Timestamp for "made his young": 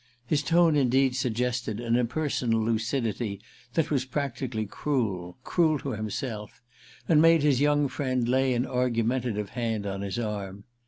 7.21-7.87